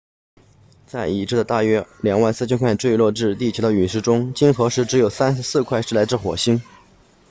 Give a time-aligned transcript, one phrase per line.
[0.87, 6.63] 在已知的大约 24,000 块坠落至地球的陨石中经核实只有34块是来自火星